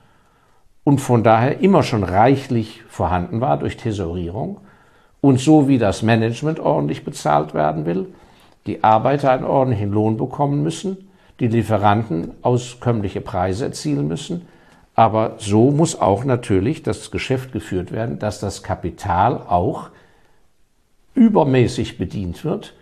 und 0.86 1.00
von 1.00 1.24
daher 1.24 1.60
immer 1.62 1.82
schon 1.82 2.04
reichlich 2.04 2.84
vorhanden 2.86 3.40
war 3.40 3.58
durch 3.58 3.76
Tesorierung. 3.76 4.58
Und 5.20 5.40
so 5.40 5.66
wie 5.66 5.78
das 5.78 6.02
Management 6.02 6.60
ordentlich 6.60 7.04
bezahlt 7.04 7.54
werden 7.54 7.86
will, 7.86 8.06
die 8.66 8.84
Arbeiter 8.84 9.32
einen 9.32 9.42
ordentlichen 9.42 9.90
Lohn 9.90 10.16
bekommen 10.16 10.62
müssen, 10.62 11.08
die 11.40 11.48
Lieferanten 11.48 12.30
auskömmliche 12.42 13.20
Preise 13.20 13.64
erzielen 13.64 14.06
müssen. 14.06 14.46
Aber 14.94 15.34
so 15.38 15.72
muss 15.72 16.00
auch 16.00 16.22
natürlich 16.22 16.84
das 16.84 17.10
Geschäft 17.10 17.50
geführt 17.50 17.90
werden, 17.90 18.20
dass 18.20 18.38
das 18.38 18.62
Kapital 18.62 19.38
auch 19.38 19.88
übermäßig 21.16 21.98
bedient 21.98 22.44
wird. 22.44 22.74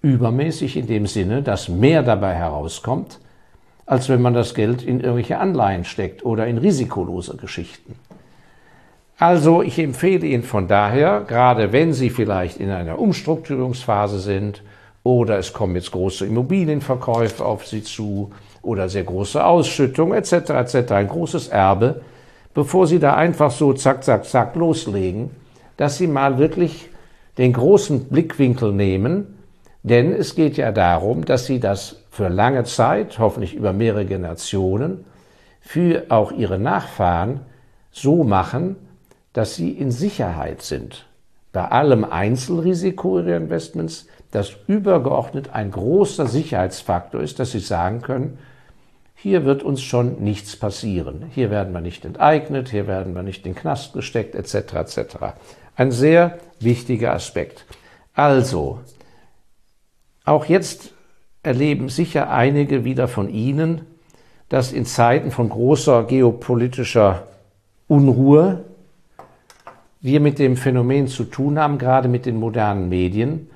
Übermäßig 0.00 0.78
in 0.78 0.86
dem 0.86 1.06
Sinne, 1.06 1.42
dass 1.42 1.68
mehr 1.68 2.02
dabei 2.02 2.32
herauskommt, 2.32 3.18
als 3.86 4.08
wenn 4.08 4.22
man 4.22 4.34
das 4.34 4.54
Geld 4.54 4.82
in 4.82 5.00
irgendwelche 5.00 5.38
Anleihen 5.38 5.84
steckt 5.84 6.24
oder 6.24 6.46
in 6.46 6.58
risikolose 6.58 7.36
Geschichten. 7.36 7.96
Also 9.18 9.62
ich 9.62 9.78
empfehle 9.78 10.26
Ihnen 10.26 10.42
von 10.42 10.66
daher, 10.66 11.24
gerade 11.26 11.72
wenn 11.72 11.92
Sie 11.92 12.10
vielleicht 12.10 12.58
in 12.58 12.70
einer 12.70 12.98
Umstrukturierungsphase 12.98 14.18
sind 14.18 14.62
oder 15.04 15.38
es 15.38 15.52
kommen 15.52 15.76
jetzt 15.76 15.92
große 15.92 16.26
Immobilienverkäufe 16.26 17.44
auf 17.44 17.66
Sie 17.66 17.82
zu 17.82 18.32
oder 18.62 18.88
sehr 18.88 19.04
große 19.04 19.44
Ausschüttungen 19.44 20.16
etc. 20.16 20.50
etc. 20.50 20.92
Ein 20.92 21.08
großes 21.08 21.48
Erbe, 21.48 22.02
bevor 22.54 22.86
Sie 22.86 22.98
da 22.98 23.14
einfach 23.14 23.50
so 23.50 23.72
zack, 23.72 24.04
zack, 24.04 24.24
zack 24.24 24.56
loslegen, 24.56 25.30
dass 25.76 25.98
Sie 25.98 26.06
mal 26.06 26.38
wirklich 26.38 26.88
den 27.38 27.52
großen 27.52 28.04
Blickwinkel 28.04 28.72
nehmen, 28.72 29.38
denn 29.82 30.12
es 30.12 30.34
geht 30.34 30.56
ja 30.56 30.72
darum, 30.72 31.24
dass 31.24 31.46
Sie 31.46 31.60
das 31.60 31.96
für 32.10 32.28
lange 32.28 32.64
Zeit, 32.64 33.18
hoffentlich 33.18 33.54
über 33.54 33.72
mehrere 33.72 34.04
Generationen, 34.04 35.04
für 35.60 36.04
auch 36.08 36.32
Ihre 36.32 36.58
Nachfahren 36.58 37.40
so 37.90 38.24
machen, 38.24 38.76
dass 39.32 39.56
Sie 39.56 39.70
in 39.70 39.90
Sicherheit 39.90 40.62
sind. 40.62 41.06
Bei 41.52 41.66
allem 41.66 42.04
Einzelrisiko 42.04 43.18
Ihrer 43.18 43.36
Investments 43.36 44.06
dass 44.32 44.56
übergeordnet 44.66 45.50
ein 45.52 45.70
großer 45.70 46.26
Sicherheitsfaktor 46.26 47.20
ist, 47.20 47.38
dass 47.38 47.52
Sie 47.52 47.60
sagen 47.60 48.00
können, 48.02 48.38
hier 49.14 49.44
wird 49.44 49.62
uns 49.62 49.82
schon 49.82 50.20
nichts 50.24 50.56
passieren. 50.56 51.26
Hier 51.32 51.50
werden 51.50 51.72
wir 51.72 51.80
nicht 51.80 52.04
enteignet, 52.04 52.70
hier 52.70 52.88
werden 52.88 53.14
wir 53.14 53.22
nicht 53.22 53.46
in 53.46 53.52
den 53.52 53.60
Knast 53.60 53.92
gesteckt, 53.92 54.34
etc. 54.34 54.54
etc. 54.74 55.16
Ein 55.76 55.92
sehr 55.92 56.38
wichtiger 56.58 57.12
Aspekt. 57.12 57.66
Also, 58.14 58.80
auch 60.24 60.46
jetzt 60.46 60.92
erleben 61.42 61.88
sicher 61.88 62.30
einige 62.30 62.84
wieder 62.84 63.08
von 63.08 63.28
Ihnen, 63.28 63.82
dass 64.48 64.72
in 64.72 64.84
Zeiten 64.84 65.30
von 65.30 65.48
großer 65.48 66.04
geopolitischer 66.04 67.26
Unruhe 67.88 68.64
wir 70.00 70.20
mit 70.20 70.38
dem 70.38 70.56
Phänomen 70.56 71.08
zu 71.08 71.24
tun 71.24 71.58
haben, 71.58 71.78
gerade 71.78 72.08
mit 72.08 72.26
den 72.26 72.36
modernen 72.36 72.88
Medien, 72.88 73.50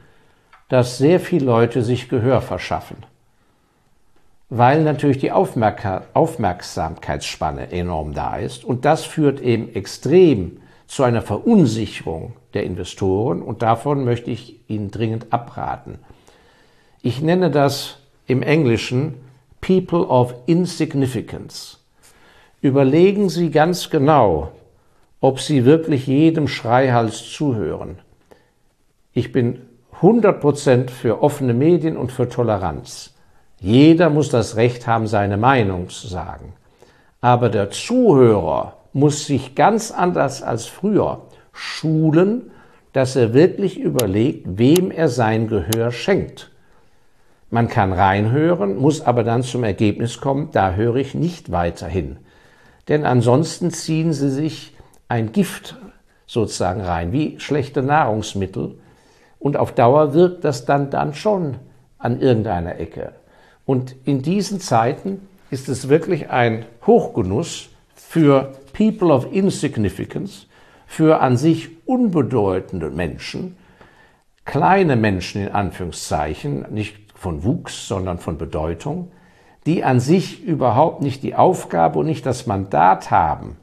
dass 0.69 0.99
sehr 0.99 1.21
viele 1.21 1.47
Leute 1.47 1.83
sich 1.83 2.09
Gehör 2.09 2.41
verschaffen, 2.41 2.97
weil 4.49 4.83
natürlich 4.83 5.19
die 5.19 5.33
Aufmerksamkeitsspanne 5.33 7.73
enorm 7.73 8.15
da 8.15 8.37
ist. 8.37 8.65
Und 8.65 8.85
das 8.85 9.05
führt 9.05 9.41
eben 9.41 9.75
extrem 9.75 10.59
zu 10.87 11.03
einer 11.03 11.23
Verunsicherung 11.23 12.35
der 12.55 12.63
Investoren 12.65 13.43
und 13.43 13.63
davon 13.63 14.05
möchte 14.05 14.31
ich 14.31 14.61
Ihnen 14.69 14.91
dringend 14.91 15.33
abraten. 15.33 15.99
Ich 17.07 17.23
nenne 17.23 17.53
das 17.53 17.99
im 18.27 18.43
Englischen 18.43 19.15
People 19.61 20.09
of 20.09 20.35
Insignificance. 20.47 21.79
Überlegen 22.61 23.29
Sie 23.29 23.53
ganz 23.53 23.91
genau, 23.91 24.51
ob 25.21 25.39
Sie 25.39 25.65
wirklich 25.65 26.09
jedem 26.09 26.49
Schreihals 26.49 27.31
zuhören. 27.31 28.01
Ich 29.13 29.31
bin 29.31 29.61
100% 30.01 30.91
für 30.91 31.23
offene 31.23 31.55
Medien 31.55 31.97
und 31.97 32.11
für 32.11 32.29
Toleranz. 32.29 33.15
Jeder 33.61 34.11
muss 34.11 34.31
das 34.31 34.57
Recht 34.57 34.89
haben, 34.89 35.07
seine 35.07 35.37
Meinung 35.37 35.91
zu 35.91 36.09
sagen. 36.09 36.55
Aber 37.21 37.51
der 37.51 37.71
Zuhörer 37.71 38.79
muss 38.93 39.27
sich 39.27 39.55
ganz 39.55 39.93
anders 39.93 40.43
als 40.43 40.67
früher 40.67 41.23
schulen, 41.53 42.51
dass 42.93 43.15
er 43.15 43.33
wirklich 43.33 43.79
überlegt, 43.79 44.59
wem 44.59 44.91
er 44.91 45.09
sein 45.09 45.47
Gehör 45.47 45.93
schenkt. 45.93 46.51
Man 47.57 47.69
kann 47.69 47.95
reinhören, 47.95 48.77
muss 48.77 49.01
aber 49.01 49.25
dann 49.25 49.43
zum 49.43 49.65
Ergebnis 49.65 50.21
kommen, 50.21 50.51
da 50.53 50.75
höre 50.75 50.97
ich 50.97 51.15
nicht 51.15 51.51
weiter 51.51 51.87
hin. 51.87 52.19
Denn 52.89 53.07
ansonsten 53.07 53.71
ziehen 53.71 54.13
sie 54.13 54.29
sich 54.29 54.77
ein 55.09 55.33
Gift 55.33 55.75
sozusagen 56.27 56.83
rein, 56.83 57.13
wie 57.13 57.41
schlechte 57.41 57.83
Nahrungsmittel. 57.83 58.75
Und 59.39 59.57
auf 59.57 59.73
Dauer 59.73 60.13
wirkt 60.13 60.45
das 60.45 60.67
dann, 60.67 60.91
dann 60.91 61.15
schon 61.15 61.55
an 61.97 62.21
irgendeiner 62.21 62.79
Ecke. 62.79 63.13
Und 63.65 63.97
in 64.05 64.21
diesen 64.21 64.61
Zeiten 64.61 65.27
ist 65.51 65.71
es 65.71 65.89
wirklich 65.89 66.29
ein 66.29 66.67
Hochgenuss 66.87 67.71
für 67.95 68.53
People 68.75 69.15
of 69.15 69.33
Insignificance, 69.33 70.47
für 70.87 71.23
an 71.23 71.39
sich 71.39 71.71
unbedeutende 71.87 72.91
Menschen, 72.91 73.57
kleine 74.45 74.95
Menschen 74.95 75.41
in 75.41 75.53
Anführungszeichen, 75.53 76.67
nicht 76.69 77.06
von 77.17 77.43
Wuchs, 77.43 77.89
sondern 77.89 78.19
von 78.19 78.39
Bedeutung, 78.39 79.11
die 79.65 79.83
an 79.83 79.99
sich 79.99 80.45
überhaupt 80.45 81.03
nicht 81.03 81.23
die 81.23 81.35
Aufgabe 81.35 81.99
und 81.99 82.07
nicht 82.07 82.25
das 82.25 82.47
Mandat 82.47 83.11
haben, 83.11 83.57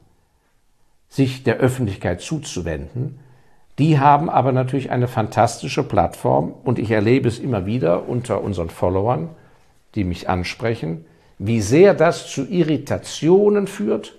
sich 1.08 1.44
der 1.44 1.56
Öffentlichkeit 1.56 2.20
zuzuwenden, 2.20 3.20
die 3.78 3.98
haben 3.98 4.28
aber 4.28 4.52
natürlich 4.52 4.90
eine 4.90 5.08
fantastische 5.08 5.82
Plattform 5.82 6.52
und 6.64 6.78
ich 6.78 6.90
erlebe 6.90 7.28
es 7.28 7.38
immer 7.38 7.66
wieder 7.66 8.08
unter 8.08 8.42
unseren 8.42 8.70
Followern, 8.70 9.30
die 9.94 10.04
mich 10.04 10.28
ansprechen, 10.28 11.06
wie 11.38 11.60
sehr 11.60 11.94
das 11.94 12.28
zu 12.30 12.46
Irritationen 12.46 13.66
führt, 13.66 14.14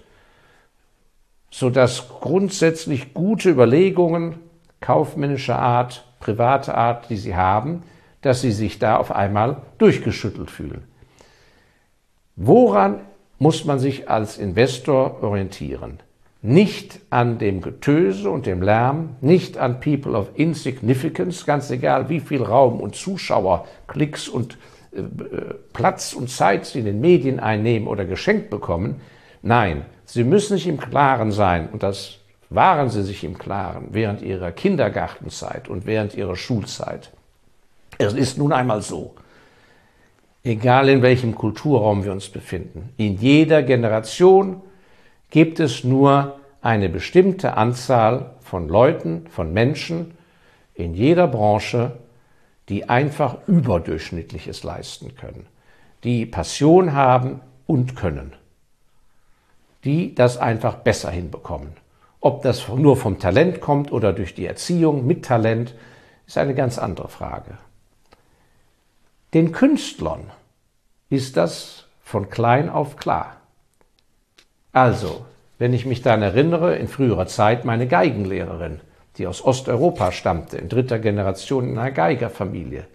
sodass 1.50 2.10
grundsätzlich 2.10 3.13
gute 3.13 3.50
Überlegungen 3.50 4.39
kaufmännischer 4.82 5.58
Art, 5.58 6.06
privater 6.20 6.75
Art, 6.77 7.10
die 7.10 7.18
sie 7.18 7.36
haben, 7.36 7.84
dass 8.25 8.41
sie 8.41 8.51
sich 8.51 8.79
da 8.79 8.98
auf 8.98 9.12
einmal 9.12 9.58
durchgeschüttelt 9.77 10.50
fühlen. 10.50 10.84
Woran 12.36 13.01
muss 13.38 13.65
man 13.65 13.77
sich 13.77 14.10
als 14.10 14.39
Investor 14.39 15.22
orientieren? 15.22 16.00
Nicht 16.41 17.01
an 17.12 17.38
dem 17.38 17.62
Getöse 17.62 18.32
und 18.32 18.48
dem 18.48 18.63
Lärm, 18.63 19.15
nicht 19.22 19.60
an 19.60 19.79
People 19.79 20.13
of 20.13 20.32
Insignificance, 20.34 21.46
ganz 21.46 21.70
egal 21.70 22.10
wie 22.10 22.20
viel 22.20 22.41
Raum 22.41 22.79
und 22.79 22.96
Zuschauer, 22.96 23.67
Klicks 23.86 24.27
und 24.27 24.58
äh, 24.96 25.03
Platz 25.74 26.13
und 26.13 26.32
Zeit 26.32 26.65
sie 26.65 26.79
in 26.79 26.86
den 26.86 27.01
Medien 27.01 27.39
einnehmen 27.39 27.88
oder 27.88 28.05
geschenkt 28.05 28.50
bekommen. 28.50 29.01
Nein, 29.44 29.86
sie 30.05 30.24
müssen 30.24 30.58
sich 30.58 30.65
im 30.65 30.79
Klaren 30.79 31.32
sein, 31.32 31.70
und 31.72 31.84
das 31.84 32.17
waren 32.50 32.89
sie 32.89 33.03
sich 33.03 33.24
im 33.24 33.38
Klaren 33.38 33.89
während 33.91 34.24
ihrer 34.24 34.51
Kindergartenzeit 34.51 35.70
und 35.70 35.86
während 35.86 36.15
ihrer 36.15 36.36
Schulzeit. 36.36 37.12
Es 37.98 38.14
ist 38.14 38.38
nun 38.38 38.52
einmal 38.52 38.82
so, 38.82 39.16
egal 40.44 40.90
in 40.90 41.02
welchem 41.02 41.36
Kulturraum 41.36 42.04
wir 42.04 42.12
uns 42.12 42.30
befinden, 42.30 42.90
in 42.98 43.18
jeder 43.18 43.64
Generation 43.64 44.62
gibt 45.30 45.60
es 45.60 45.84
nur 45.84 46.40
eine 46.62 46.90
bestimmte 46.90 47.58
Anzahl 47.58 48.36
von 48.42 48.68
Leuten, 48.68 49.28
von 49.30 49.54
Menschen 49.54 50.16
in 50.74 50.94
jeder 50.94 51.28
Branche, 51.28 51.98
die 52.70 52.90
einfach 52.90 53.38
überdurchschnittliches 53.48 54.64
leisten 54.64 55.16
können, 55.16 55.46
die 56.04 56.25
Passion 56.25 56.94
haben 56.94 57.42
und 57.68 57.96
können, 57.96 58.34
die 59.84 60.16
das 60.16 60.38
einfach 60.38 60.75
besser 60.75 61.12
hinbekommen. 61.12 61.74
Ob 62.20 62.42
das 62.42 62.68
nur 62.68 62.98
vom 62.98 63.20
Talent 63.20 63.62
kommt 63.62 63.92
oder 63.92 64.12
durch 64.12 64.34
die 64.34 64.48
Erziehung 64.48 65.06
mit 65.06 65.25
Talent, 65.25 65.75
ist 66.25 66.38
eine 66.38 66.56
ganz 66.56 66.80
andere 66.80 67.08
Frage. 67.08 67.58
Den 69.36 69.51
Künstlern 69.51 70.32
ist 71.10 71.36
das 71.36 71.88
von 72.01 72.30
klein 72.30 72.70
auf 72.70 72.96
klar. 72.96 73.36
Also, 74.72 75.25
wenn 75.58 75.74
ich 75.74 75.86
mich 75.86 76.01
daran 76.01 76.22
erinnere, 76.22 76.77
in 76.77 76.88
früherer 76.88 77.27
Zeit 77.27 77.65
meine 77.65 77.86
Geigenlehrerin, 77.86 78.80
die 79.18 79.27
aus 79.27 79.44
Osteuropa 79.44 80.13
stammte, 80.13 80.58
in 80.58 80.70
dritter 80.70 81.00
Generation 81.00 81.67
in 81.67 81.78
einer 81.78 81.91
Geigerfamilie. 81.91 82.86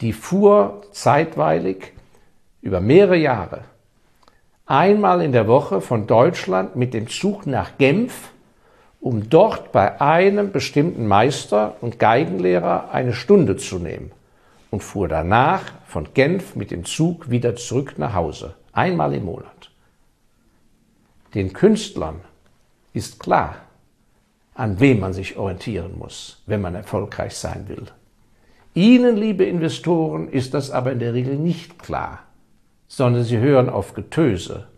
Die 0.00 0.12
fuhr 0.12 0.82
zeitweilig 0.90 1.92
über 2.62 2.80
mehrere 2.80 3.16
Jahre 3.16 3.60
einmal 4.66 5.22
in 5.22 5.30
der 5.30 5.46
Woche 5.46 5.80
von 5.80 6.08
Deutschland 6.08 6.74
mit 6.74 6.94
dem 6.94 7.06
Zug 7.06 7.46
nach 7.46 7.78
Genf, 7.78 8.32
um 9.00 9.30
dort 9.30 9.70
bei 9.70 10.00
einem 10.00 10.50
bestimmten 10.50 11.06
Meister 11.06 11.76
und 11.80 12.00
Geigenlehrer 12.00 12.90
eine 12.90 13.12
Stunde 13.12 13.56
zu 13.56 13.78
nehmen 13.78 14.10
und 14.70 14.82
fuhr 14.82 15.08
danach 15.08 15.62
von 15.86 16.14
Genf 16.14 16.54
mit 16.54 16.70
dem 16.70 16.84
Zug 16.84 17.30
wieder 17.30 17.56
zurück 17.56 17.94
nach 17.98 18.14
Hause, 18.14 18.54
einmal 18.72 19.14
im 19.14 19.24
Monat. 19.24 19.70
Den 21.34 21.52
Künstlern 21.52 22.20
ist 22.92 23.20
klar, 23.20 23.56
an 24.54 24.80
wem 24.80 25.00
man 25.00 25.12
sich 25.12 25.36
orientieren 25.36 25.98
muss, 25.98 26.42
wenn 26.46 26.60
man 26.60 26.74
erfolgreich 26.74 27.36
sein 27.36 27.68
will. 27.68 27.86
Ihnen, 28.74 29.16
liebe 29.16 29.44
Investoren, 29.44 30.28
ist 30.28 30.54
das 30.54 30.70
aber 30.70 30.92
in 30.92 30.98
der 30.98 31.14
Regel 31.14 31.36
nicht 31.36 31.78
klar, 31.78 32.20
sondern 32.86 33.24
sie 33.24 33.38
hören 33.38 33.68
auf 33.68 33.94
Getöse, 33.94 34.68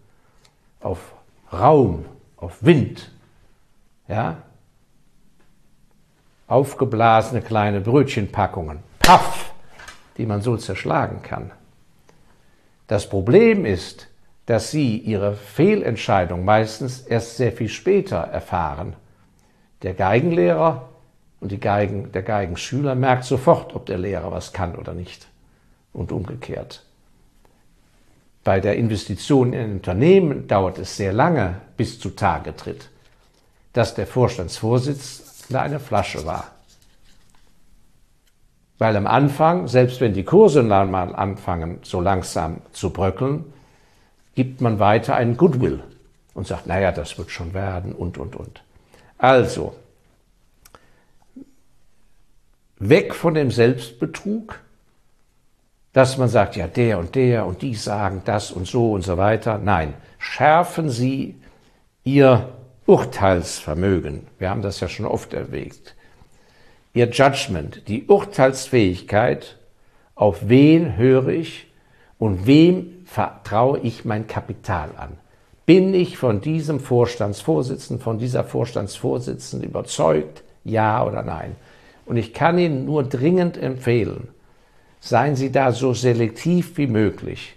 auf 0.80 1.12
Raum, 1.52 2.06
auf 2.36 2.62
Wind, 2.62 3.10
ja? 4.08 4.42
Aufgeblasene 6.46 7.40
kleine 7.40 7.80
Brötchenpackungen, 7.80 8.80
paff, 8.98 9.51
die 10.16 10.26
man 10.26 10.42
so 10.42 10.56
zerschlagen 10.56 11.22
kann. 11.22 11.50
Das 12.86 13.08
Problem 13.08 13.64
ist, 13.64 14.08
dass 14.46 14.70
sie 14.70 14.98
ihre 14.98 15.34
Fehlentscheidung 15.34 16.44
meistens 16.44 17.00
erst 17.00 17.36
sehr 17.36 17.52
viel 17.52 17.68
später 17.68 18.18
erfahren 18.18 18.96
der 19.82 19.94
Geigenlehrer 19.94 20.88
und 21.40 21.60
Geigen, 21.60 22.12
der 22.12 22.22
Geigenschüler 22.22 22.94
merkt 22.94 23.24
sofort, 23.24 23.74
ob 23.74 23.86
der 23.86 23.98
Lehrer 23.98 24.30
was 24.30 24.52
kann 24.52 24.76
oder 24.76 24.94
nicht. 24.94 25.26
Und 25.92 26.12
umgekehrt. 26.12 26.84
Bei 28.44 28.60
der 28.60 28.76
Investition 28.76 29.52
in 29.52 29.60
ein 29.60 29.72
Unternehmen 29.72 30.48
dauert 30.48 30.78
es 30.78 30.96
sehr 30.96 31.12
lange, 31.12 31.60
bis 31.76 32.00
zu 32.00 32.10
Tage 32.10 32.56
tritt, 32.56 32.88
dass 33.72 33.94
der 33.94 34.06
Vorstandsvorsitzende 34.06 35.60
eine 35.60 35.80
Flasche 35.80 36.24
war. 36.24 36.50
Weil 38.82 38.96
am 38.96 39.06
Anfang, 39.06 39.68
selbst 39.68 40.00
wenn 40.00 40.12
die 40.12 40.24
Kurse 40.24 40.64
mal 40.64 41.14
anfangen, 41.14 41.78
so 41.82 42.00
langsam 42.00 42.62
zu 42.72 42.90
bröckeln, 42.90 43.44
gibt 44.34 44.60
man 44.60 44.80
weiter 44.80 45.14
einen 45.14 45.36
Goodwill 45.36 45.84
und 46.34 46.48
sagt, 46.48 46.66
naja, 46.66 46.90
das 46.90 47.16
wird 47.16 47.30
schon 47.30 47.54
werden 47.54 47.92
und, 47.92 48.18
und, 48.18 48.34
und. 48.34 48.64
Also, 49.18 49.76
weg 52.80 53.14
von 53.14 53.34
dem 53.34 53.52
Selbstbetrug, 53.52 54.58
dass 55.92 56.18
man 56.18 56.28
sagt, 56.28 56.56
ja, 56.56 56.66
der 56.66 56.98
und 56.98 57.14
der 57.14 57.46
und 57.46 57.62
die 57.62 57.76
sagen 57.76 58.22
das 58.24 58.50
und 58.50 58.66
so 58.66 58.94
und 58.94 59.02
so 59.02 59.16
weiter. 59.16 59.58
Nein, 59.58 59.94
schärfen 60.18 60.90
Sie 60.90 61.40
Ihr 62.02 62.48
Urteilsvermögen. 62.86 64.26
Wir 64.40 64.50
haben 64.50 64.62
das 64.62 64.80
ja 64.80 64.88
schon 64.88 65.06
oft 65.06 65.34
erwägt. 65.34 65.94
Ihr 66.94 67.08
Judgment, 67.08 67.88
die 67.88 68.04
Urteilsfähigkeit, 68.04 69.56
auf 70.14 70.50
wen 70.50 70.98
höre 70.98 71.28
ich 71.28 71.66
und 72.18 72.46
wem 72.46 73.04
vertraue 73.06 73.78
ich 73.78 74.04
mein 74.04 74.26
Kapital 74.26 74.90
an. 74.98 75.16
Bin 75.64 75.94
ich 75.94 76.18
von 76.18 76.42
diesem 76.42 76.80
Vorstandsvorsitzenden, 76.80 78.02
von 78.02 78.18
dieser 78.18 78.44
Vorstandsvorsitzenden 78.44 79.70
überzeugt? 79.70 80.42
Ja 80.64 81.02
oder 81.06 81.22
nein? 81.22 81.56
Und 82.04 82.18
ich 82.18 82.34
kann 82.34 82.58
Ihnen 82.58 82.84
nur 82.84 83.04
dringend 83.04 83.56
empfehlen, 83.56 84.28
seien 85.00 85.34
Sie 85.34 85.50
da 85.50 85.72
so 85.72 85.94
selektiv 85.94 86.76
wie 86.76 86.88
möglich. 86.88 87.56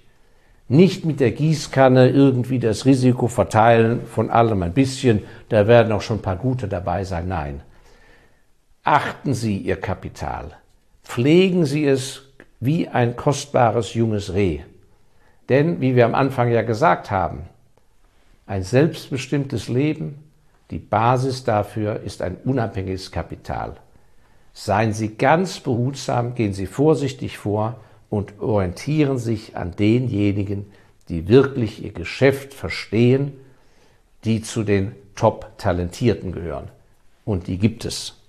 Nicht 0.69 1.03
mit 1.03 1.19
der 1.19 1.31
Gießkanne 1.31 2.09
irgendwie 2.09 2.59
das 2.59 2.85
Risiko 2.85 3.27
verteilen, 3.27 3.99
von 4.07 4.29
allem 4.29 4.63
ein 4.63 4.73
bisschen, 4.73 5.23
da 5.49 5.67
werden 5.67 5.91
auch 5.91 6.01
schon 6.01 6.19
ein 6.19 6.21
paar 6.21 6.37
gute 6.37 6.69
dabei 6.69 7.03
sein. 7.03 7.27
Nein. 7.27 7.61
Achten 8.87 9.33
Sie 9.33 9.57
Ihr 9.57 9.77
Kapital. 9.81 10.51
Pflegen 11.03 11.65
Sie 11.65 11.87
es 11.87 12.21
wie 12.59 12.87
ein 12.87 13.15
kostbares 13.15 13.95
junges 13.95 14.35
Reh. 14.35 14.59
Denn, 15.49 15.81
wie 15.81 15.95
wir 15.95 16.05
am 16.05 16.13
Anfang 16.13 16.51
ja 16.51 16.61
gesagt 16.61 17.09
haben, 17.09 17.45
ein 18.45 18.61
selbstbestimmtes 18.61 19.69
Leben, 19.69 20.23
die 20.69 20.77
Basis 20.77 21.43
dafür 21.43 22.01
ist 22.01 22.21
ein 22.21 22.37
unabhängiges 22.45 23.11
Kapital. 23.11 23.77
Seien 24.53 24.93
Sie 24.93 25.15
ganz 25.15 25.59
behutsam, 25.59 26.35
gehen 26.35 26.53
Sie 26.53 26.67
vorsichtig 26.67 27.39
vor 27.39 27.77
und 28.11 28.39
orientieren 28.39 29.17
sich 29.17 29.57
an 29.57 29.75
denjenigen, 29.75 30.71
die 31.09 31.27
wirklich 31.27 31.83
ihr 31.83 31.91
Geschäft 31.91 32.53
verstehen, 32.53 33.33
die 34.25 34.43
zu 34.43 34.61
den 34.63 34.91
Top-Talentierten 35.15 36.31
gehören. 36.31 36.67
Und 37.25 37.47
die 37.47 37.57
gibt 37.57 37.83
es. 37.83 38.21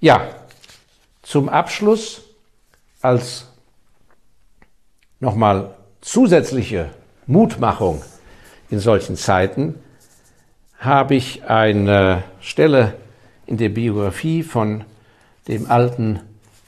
Ja, 0.00 0.28
zum 1.22 1.48
Abschluss 1.48 2.22
als 3.02 3.48
nochmal 5.18 5.74
zusätzliche 6.00 6.90
Mutmachung 7.26 8.02
in 8.70 8.78
solchen 8.78 9.16
Zeiten 9.16 9.74
habe 10.78 11.16
ich 11.16 11.42
eine 11.42 12.22
Stelle 12.40 12.94
in 13.46 13.56
der 13.56 13.70
Biografie 13.70 14.44
von 14.44 14.84
dem 15.48 15.68
alten, 15.68 16.20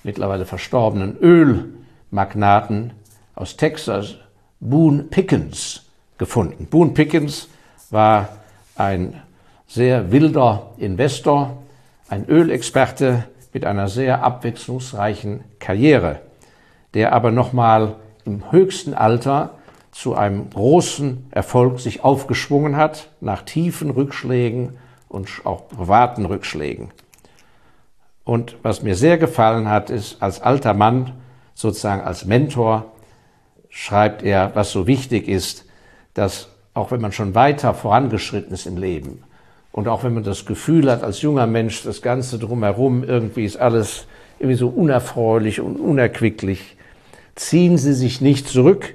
mittlerweile 0.02 0.44
verstorbenen 0.44 1.16
Ölmagnaten 1.20 2.94
aus 3.36 3.56
Texas, 3.56 4.16
Boone 4.58 5.04
Pickens, 5.04 5.82
gefunden. 6.18 6.66
Boone 6.66 6.90
Pickens 6.90 7.48
war 7.90 8.40
ein 8.74 9.22
sehr 9.68 10.10
wilder 10.10 10.72
Investor, 10.78 11.62
ein 12.10 12.28
Ölexperte 12.28 13.24
mit 13.52 13.64
einer 13.64 13.88
sehr 13.88 14.22
abwechslungsreichen 14.22 15.44
Karriere, 15.60 16.20
der 16.92 17.12
aber 17.12 17.30
nochmal 17.30 17.96
im 18.24 18.50
höchsten 18.50 18.94
Alter 18.94 19.54
zu 19.92 20.16
einem 20.16 20.50
großen 20.50 21.28
Erfolg 21.30 21.78
sich 21.78 22.02
aufgeschwungen 22.02 22.76
hat, 22.76 23.10
nach 23.20 23.42
tiefen 23.42 23.90
Rückschlägen 23.90 24.76
und 25.08 25.28
auch 25.44 25.68
privaten 25.68 26.26
Rückschlägen. 26.26 26.90
Und 28.24 28.56
was 28.62 28.82
mir 28.82 28.96
sehr 28.96 29.16
gefallen 29.16 29.68
hat, 29.68 29.88
ist, 29.88 30.20
als 30.20 30.42
alter 30.42 30.74
Mann, 30.74 31.12
sozusagen 31.54 32.02
als 32.02 32.24
Mentor, 32.24 32.92
schreibt 33.68 34.22
er, 34.24 34.54
was 34.54 34.72
so 34.72 34.88
wichtig 34.88 35.28
ist, 35.28 35.64
dass 36.14 36.48
auch 36.74 36.90
wenn 36.90 37.00
man 37.00 37.12
schon 37.12 37.36
weiter 37.36 37.72
vorangeschritten 37.72 38.52
ist 38.52 38.66
im 38.66 38.76
Leben 38.76 39.22
und 39.72 39.88
auch 39.88 40.04
wenn 40.04 40.14
man 40.14 40.24
das 40.24 40.46
Gefühl 40.46 40.90
hat, 40.90 41.02
als 41.02 41.22
junger 41.22 41.46
Mensch, 41.46 41.83
das 41.83 42.02
Ganze 42.02 42.38
drumherum, 42.38 43.04
irgendwie 43.04 43.44
ist 43.44 43.56
alles 43.56 44.06
irgendwie 44.38 44.56
so 44.56 44.68
unerfreulich 44.68 45.61
und 45.61 45.76
unerquicklich, 45.76 46.76
ziehen 47.35 47.78
Sie 47.78 47.92
sich 47.92 48.20
nicht 48.20 48.48
zurück. 48.48 48.94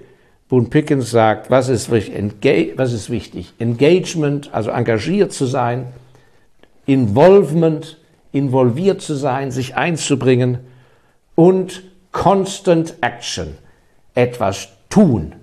Boone 0.49 0.67
Pickens 0.67 1.11
sagt, 1.11 1.49
was 1.49 1.69
ist, 1.69 1.91
was 1.91 2.93
ist 2.93 3.09
wichtig? 3.09 3.53
Engagement, 3.57 4.53
also 4.53 4.69
engagiert 4.69 5.33
zu 5.33 5.45
sein, 5.45 5.87
Involvement, 6.85 7.97
involviert 8.31 9.01
zu 9.01 9.15
sein, 9.15 9.49
sich 9.49 9.75
einzubringen 9.75 10.59
und 11.33 11.83
Constant 12.11 12.95
Action, 13.01 13.55
etwas 14.13 14.69
tun, 14.89 15.33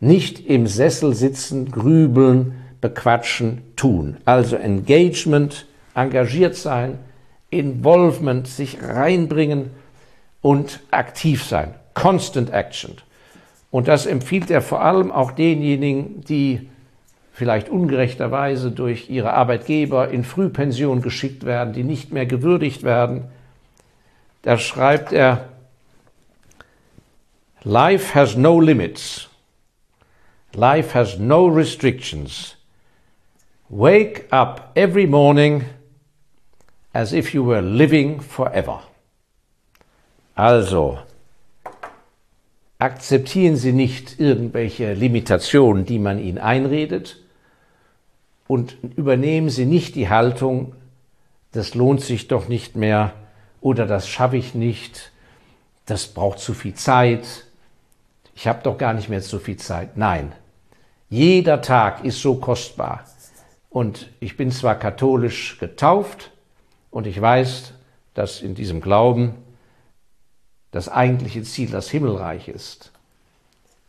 nicht 0.00 0.46
im 0.46 0.66
Sessel 0.66 1.14
sitzen, 1.14 1.70
grübeln, 1.70 2.61
bequatschen, 2.82 3.62
tun. 3.76 4.18
Also 4.26 4.56
Engagement, 4.56 5.64
engagiert 5.94 6.56
sein, 6.56 6.98
Involvement, 7.48 8.46
sich 8.46 8.82
reinbringen 8.82 9.70
und 10.42 10.80
aktiv 10.90 11.44
sein. 11.44 11.74
Constant 11.94 12.50
Action. 12.50 12.96
Und 13.70 13.88
das 13.88 14.04
empfiehlt 14.04 14.50
er 14.50 14.60
vor 14.60 14.82
allem 14.82 15.10
auch 15.10 15.32
denjenigen, 15.32 16.22
die 16.22 16.68
vielleicht 17.32 17.68
ungerechterweise 17.68 18.70
durch 18.70 19.08
ihre 19.08 19.32
Arbeitgeber 19.32 20.10
in 20.10 20.24
Frühpension 20.24 21.00
geschickt 21.00 21.44
werden, 21.44 21.72
die 21.72 21.84
nicht 21.84 22.12
mehr 22.12 22.26
gewürdigt 22.26 22.82
werden. 22.82 23.24
Da 24.42 24.58
schreibt 24.58 25.12
er, 25.12 25.48
Life 27.62 28.14
has 28.14 28.36
no 28.36 28.60
limits. 28.60 29.28
Life 30.54 30.98
has 30.98 31.18
no 31.18 31.46
restrictions. 31.46 32.56
Wake 33.74 34.26
up 34.30 34.70
every 34.74 35.06
morning 35.06 35.64
as 36.92 37.14
if 37.14 37.32
you 37.32 37.42
were 37.42 37.62
living 37.62 38.20
forever. 38.20 38.80
Also, 40.34 40.98
akzeptieren 42.78 43.56
Sie 43.56 43.72
nicht 43.72 44.20
irgendwelche 44.20 44.92
Limitationen, 44.92 45.86
die 45.86 45.98
man 45.98 46.18
Ihnen 46.18 46.36
einredet, 46.36 47.16
und 48.46 48.76
übernehmen 48.94 49.48
Sie 49.48 49.64
nicht 49.64 49.94
die 49.94 50.10
Haltung, 50.10 50.74
das 51.52 51.74
lohnt 51.74 52.02
sich 52.02 52.28
doch 52.28 52.48
nicht 52.48 52.76
mehr 52.76 53.14
oder 53.62 53.86
das 53.86 54.06
schaffe 54.06 54.36
ich 54.36 54.54
nicht, 54.54 55.12
das 55.86 56.08
braucht 56.08 56.40
zu 56.40 56.52
viel 56.52 56.74
Zeit, 56.74 57.46
ich 58.34 58.46
habe 58.46 58.62
doch 58.64 58.76
gar 58.76 58.92
nicht 58.92 59.08
mehr 59.08 59.22
so 59.22 59.38
viel 59.38 59.56
Zeit. 59.56 59.96
Nein, 59.96 60.32
jeder 61.08 61.62
Tag 61.62 62.04
ist 62.04 62.20
so 62.20 62.34
kostbar. 62.34 63.06
Und 63.72 64.10
ich 64.20 64.36
bin 64.36 64.50
zwar 64.50 64.78
katholisch 64.78 65.58
getauft 65.58 66.30
und 66.90 67.06
ich 67.06 67.18
weiß, 67.18 67.72
dass 68.12 68.42
in 68.42 68.54
diesem 68.54 68.82
Glauben 68.82 69.34
das 70.72 70.90
eigentliche 70.90 71.42
Ziel 71.42 71.70
das 71.70 71.88
Himmelreich 71.88 72.48
ist. 72.48 72.92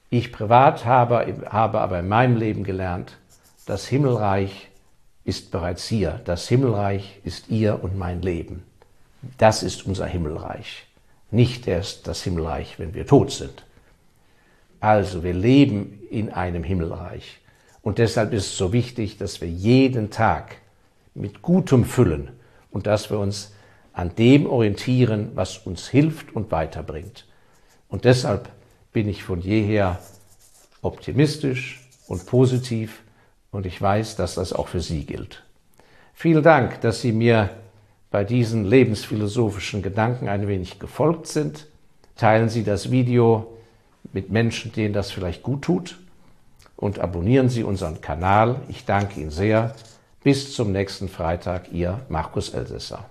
Ich 0.10 0.32
privat 0.32 0.86
habe, 0.86 1.44
habe 1.50 1.82
aber 1.82 2.00
in 2.00 2.08
meinem 2.08 2.38
Leben 2.38 2.64
gelernt, 2.64 3.18
das 3.66 3.86
Himmelreich 3.86 4.70
ist 5.26 5.52
bereits 5.52 5.86
hier. 5.86 6.22
Das 6.24 6.48
Himmelreich 6.48 7.20
ist 7.26 7.50
ihr 7.50 7.84
und 7.84 7.98
mein 7.98 8.22
Leben. 8.22 8.64
Das 9.38 9.64
ist 9.64 9.86
unser 9.86 10.06
Himmelreich. 10.06 10.86
Nicht 11.30 11.68
erst 11.68 12.08
das 12.08 12.24
Himmelreich, 12.24 12.80
wenn 12.80 12.94
wir 12.94 13.06
tot 13.06 13.32
sind. 13.32 13.66
Also 14.80 15.24
wir 15.24 15.34
leben 15.34 16.00
in 16.10 16.32
einem 16.32 16.64
Himmelreich. 16.64 17.40
Und 17.84 18.00
deshalb 18.00 18.34
ist 18.34 18.48
es 18.48 18.58
so 18.58 18.74
wichtig, 18.74 19.18
dass 19.18 19.42
wir 19.42 19.50
jeden 19.50 20.10
Tag 20.10 20.56
mit 21.14 21.44
Gutem 21.44 21.86
füllen 21.86 22.32
und 22.72 22.88
dass 22.88 23.12
wir 23.12 23.20
uns 23.20 23.54
an 23.92 24.16
dem 24.16 24.48
orientieren, 24.48 25.32
was 25.36 25.60
uns 25.60 25.88
hilft 25.88 26.36
und 26.36 26.52
weiterbringt. 26.52 27.28
Und 27.90 28.06
deshalb 28.06 28.50
bin 28.92 29.08
ich 29.08 29.24
von 29.24 29.42
jeher 29.42 30.00
optimistisch 30.82 31.88
und 32.08 32.26
positiv 32.26 33.04
und 33.52 33.66
ich 33.66 33.80
weiß, 33.80 34.16
dass 34.16 34.36
das 34.36 34.54
auch 34.54 34.70
für 34.70 34.82
Sie 34.82 35.06
gilt. 35.06 35.44
Vielen 36.14 36.42
Dank, 36.42 36.82
dass 36.82 37.02
Sie 37.02 37.12
mir 37.12 37.52
bei 38.10 38.24
diesen 38.24 38.66
lebensphilosophischen 38.66 39.82
Gedanken 39.82 40.30
ein 40.30 40.48
wenig 40.48 40.80
gefolgt 40.80 41.28
sind. 41.28 41.68
Teilen 42.16 42.50
Sie 42.50 42.64
das 42.64 42.92
Video 42.92 43.58
mit 44.14 44.30
Menschen, 44.30 44.72
denen 44.72 44.94
das 44.94 45.12
vielleicht 45.12 45.44
gut 45.44 45.64
tut. 45.64 46.00
Und 46.76 47.00
abonnieren 47.00 47.50
Sie 47.50 47.64
unseren 47.64 48.02
Kanal. 48.02 48.58
Ich 48.68 48.86
danke 48.86 49.20
Ihnen 49.20 49.32
sehr. 49.32 49.76
Bis 50.24 50.54
zum 50.54 50.72
nächsten 50.72 51.10
Freitag, 51.10 51.72
Ihr 51.72 52.00
Markus 52.10 52.50
Elsässer. 52.50 53.06